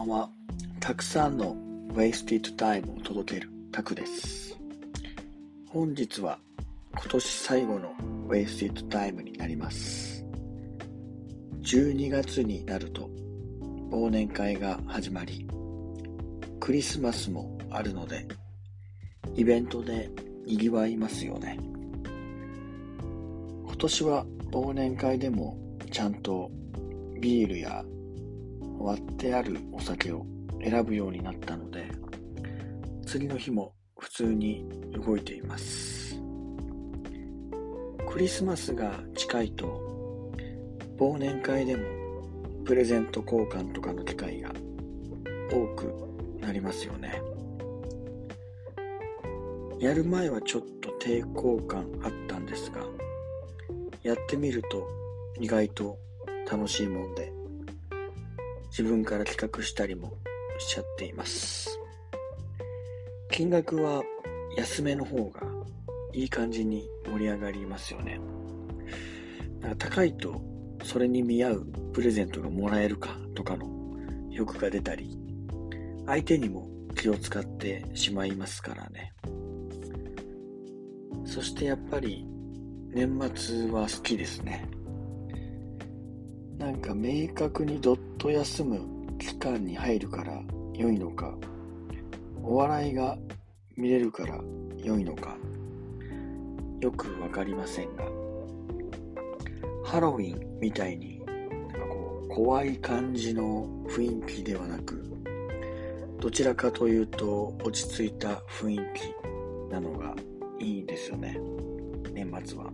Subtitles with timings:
[0.00, 0.30] ばんは。
[0.78, 1.54] たくさんの
[1.92, 4.58] Wasted Time を届けるタクです。
[5.68, 6.38] 本日は
[6.92, 7.92] 今年最後の
[8.28, 10.24] Wasted Time になります。
[11.62, 13.10] 12月になると
[13.90, 15.46] 忘年会が始まり、
[16.60, 18.26] クリスマスもあるので、
[19.34, 20.10] イベントで
[20.46, 21.58] 賑わいますよね。
[23.66, 25.58] 今年は忘年会でも
[25.90, 26.50] ちゃんと
[27.20, 27.84] ビールや
[28.80, 30.26] 割ってあるお酒を
[30.62, 31.90] 選ぶようになったので
[33.06, 34.64] 次の日も普通に
[35.04, 36.18] 動いています。
[38.08, 40.34] クリスマスが近いと
[40.98, 41.84] 忘年会でも
[42.64, 44.50] プレゼント交換とかの機会が
[45.50, 45.92] 多く
[46.40, 47.22] なりますよね。
[49.78, 52.82] やる前はちょっと抵抗感あったんですが
[54.02, 54.86] やってみると
[55.40, 55.96] 意外と
[56.50, 57.32] 楽しいもんで
[58.80, 60.14] 自分から企画したりも
[60.58, 61.78] しちゃっています。
[63.30, 64.02] 金額は
[64.56, 65.42] 安めの方が
[66.14, 68.18] いい感じに盛り上がりますよね。
[69.60, 70.40] なんか高いと
[70.82, 73.68] それに見合うプレゼントがもらえるかとかの
[74.30, 75.14] 欲が出たり、
[76.06, 79.12] 相手にも気を使ってしまいますからね。
[81.26, 82.26] そしてやっぱり
[82.94, 84.66] 年末は好きですね。
[86.60, 88.80] なんか明確にどっと休む
[89.18, 90.42] 期間に入るから
[90.74, 91.34] 良いのか、
[92.42, 93.16] お笑いが
[93.78, 94.38] 見れるから
[94.76, 95.38] 良いのか、
[96.82, 98.04] よくわかりませんが、
[99.84, 105.02] ハロウィンみたいになんかこう怖い感じの雰囲気ではなく、
[106.20, 110.14] どちらかというと落ち着いた雰囲気なのが
[110.58, 111.40] いいですよね、
[112.12, 112.70] 年末は。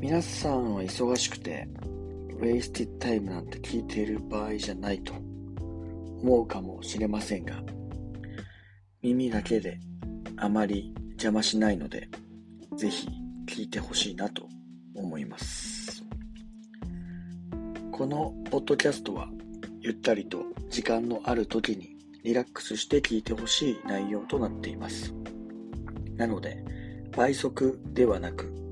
[0.00, 1.68] 皆さんは忙しくて、
[2.40, 5.12] ウェイスティッタイムなんて聞いている場合じゃないと
[6.22, 7.60] 思うかもしれませんが、
[9.02, 9.80] 耳だけで
[10.36, 12.08] あまり邪魔しないので、
[12.76, 13.08] ぜひ
[13.48, 14.46] 聞いてほしいなと
[14.94, 16.04] 思います。
[17.90, 19.28] このポッドキャストは
[19.80, 25.12] ゆったりと時間のある時にリラックスして聞いてほしい内容となっています。
[26.14, 26.64] なので、
[27.16, 28.67] 倍速ではなく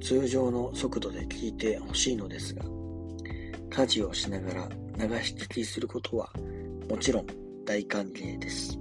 [0.00, 2.64] 通常の速度で聞いてほしいのですが、
[3.70, 4.68] 家事をしながら
[4.98, 6.30] 流し聞きすることは
[6.88, 7.26] もちろん
[7.64, 8.78] 大歓迎です。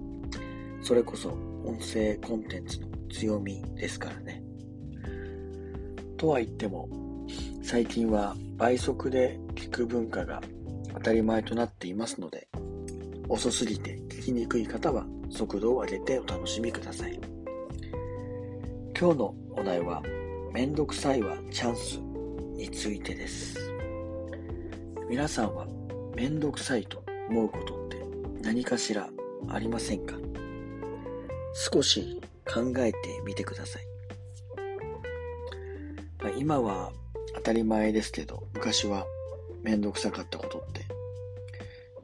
[0.82, 1.30] それこそ
[1.66, 4.44] 音声コンテンツの強みですからね。
[6.18, 6.88] とは言っても、
[7.64, 10.42] 最近は倍速で聞く文化が
[10.94, 12.48] 当たり前となっていますので、
[13.28, 17.20] 遅すぎて聞きにくい方は速度を上げてお楽しみください。
[18.98, 20.02] 今日のお題は
[20.56, 21.98] めんどくさいはチャンス
[22.56, 23.60] についてです。
[25.10, 25.68] 皆さんは
[26.16, 27.98] めんどくさいと思うことって
[28.42, 29.10] 何かしら
[29.50, 30.16] ありませんか？
[31.54, 33.84] 少し考えてみてください。
[36.24, 36.94] まあ、今は
[37.36, 39.06] 当たり前ですけど、昔は
[39.62, 40.86] めんどくさかったことって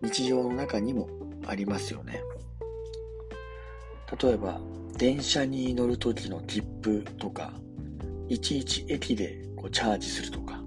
[0.02, 1.08] 日常の中にも
[1.48, 2.22] ありますよね。
[4.22, 4.60] 例えば、
[4.98, 7.54] 電車に乗る時の切符とか
[8.32, 10.64] いちいち駅でこうチャージするとか、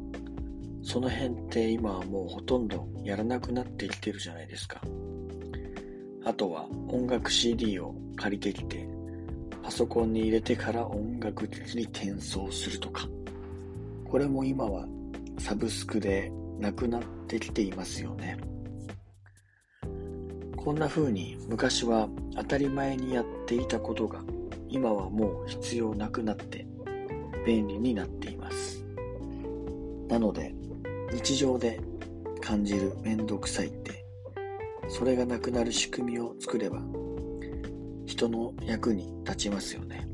[0.83, 4.83] その辺って今はもうほとんどやらなくなってきてるじゃないですか。
[6.27, 8.87] あとは音楽 CD を借りてきて、
[9.63, 13.09] パソコンに入れてから音楽機に転送するとか。
[14.11, 14.87] これも今は
[15.39, 18.37] サブスクでなくなってきていますよね。
[20.55, 24.21] こんな風に昔は当たり前にやっていたことが
[24.69, 26.67] 今はもう必要なくなって
[27.45, 28.85] 便利になっています。
[30.09, 30.55] なので、
[31.13, 31.81] 日常で
[32.41, 34.05] 感じるめんどくさいって、
[34.89, 36.83] それがなくなる仕組みを作れば、
[38.07, 40.07] 人の役に立ちますよね。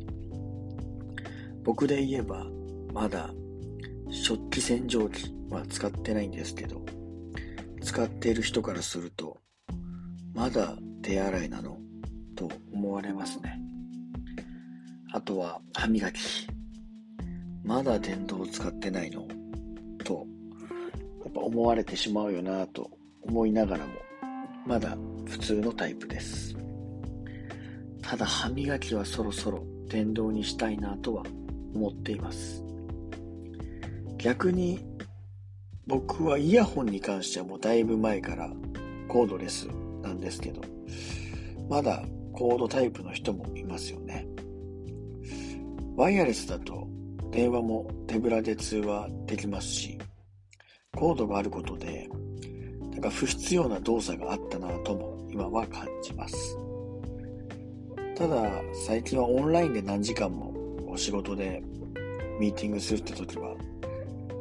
[1.65, 2.47] 僕で言えば、
[2.93, 3.31] まだ
[4.11, 6.85] 食器洗浄機は使ってないんですけど、
[7.83, 9.39] 使っている人からすると、
[10.35, 11.79] まだ手洗いなの
[12.37, 13.59] と思われますね。
[15.13, 16.50] あとは歯磨き。
[17.65, 19.27] まだ電動使ってないの？
[20.05, 20.27] と、
[21.25, 22.91] やっぱ思われてしまうよなと
[23.23, 23.93] 思いながらも、
[24.67, 24.97] まだ
[25.27, 26.57] 普通のタイプです。
[28.03, 31.23] ただ歯磨きはそろそろ電動にしたいなとは
[31.75, 32.65] 思っています。
[34.19, 34.85] 逆に
[35.87, 38.51] 僕はイヤホンに関してはもうだいぶ前から
[39.09, 39.69] コードレス
[40.03, 40.61] なんですけど、
[41.69, 44.27] まだコードタイプの人もいますよね。
[45.97, 46.89] ワイヤレスだと
[47.31, 49.99] 電話も手ぶらで通話できますし、
[50.97, 52.09] コードがあることで、
[52.91, 56.59] なんか不必要な動作があったなとも今は感じます。
[58.17, 58.51] ただ、
[58.87, 60.53] 最近はオンラインで何時間も
[60.89, 61.63] お仕事で
[62.39, 63.51] ミーティングするって時は、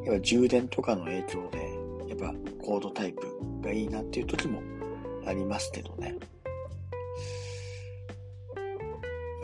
[0.05, 3.21] やっぱ充電とかの影響で、やっぱコードタイプ
[3.61, 4.61] がいいなっていう時も
[5.25, 6.15] ありますけどね。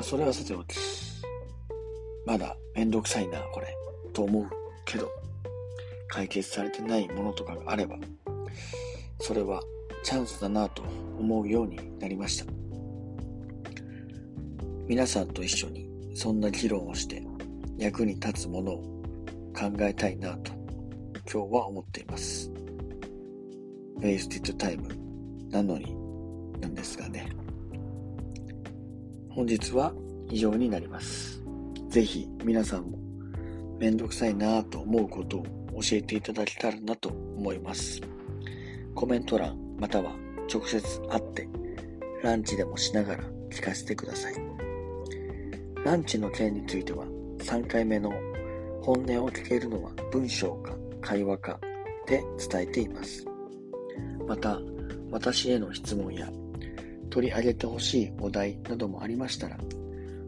[0.02, 0.76] それはさておき、
[2.26, 3.68] まだめんどくさいな、これ、
[4.14, 4.50] と思う
[4.86, 5.10] けど、
[6.08, 7.98] 解決されてないものとかがあれば、
[9.20, 9.62] それは
[10.04, 10.84] チャンスだなと
[11.20, 12.46] 思うようになりました。
[14.88, 17.24] 皆さんと一緒にそんな議論をして
[17.78, 18.78] 役に立つものを
[19.58, 20.52] 考えたいなと
[21.32, 22.52] 今日は思っています。
[24.00, 25.96] wasted time なのに
[26.62, 27.30] なんですがね。
[29.30, 29.94] 本日は
[30.30, 31.45] 以上になります。
[31.96, 32.98] ぜひ皆さんも
[33.80, 35.44] めんどくさいなぁと思うことを
[35.82, 38.02] 教えていただけたらなと思います。
[38.94, 40.14] コメント欄または
[40.54, 41.48] 直接会って
[42.22, 44.34] ランチでもしながら聞かせてください。
[45.86, 47.06] ランチの件については
[47.38, 48.12] 3回目の
[48.82, 51.62] 本音を聞けるのは文章か会話か
[52.08, 52.22] で
[52.52, 53.26] 伝えています。
[54.28, 54.60] また、
[55.12, 56.30] 私への質問や
[57.10, 59.58] 取り上げてほしいお題などもありましたら、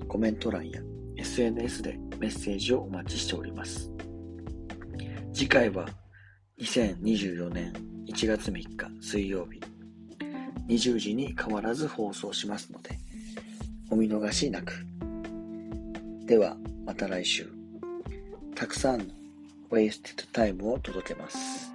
[0.08, 0.80] コメント欄や
[1.18, 3.92] SNS でメッセージをお待ちしております。
[5.34, 5.88] 次回は
[6.60, 7.74] 2024年
[8.08, 9.60] 1月3日水曜日
[10.68, 12.98] 20時に変わらず放送しますので、
[13.90, 14.86] お見逃しなく。
[16.26, 17.48] では、また来週。
[18.54, 19.06] たくさんの
[19.72, 21.72] Wasted Time を届けます。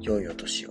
[0.00, 0.70] 良いお年を。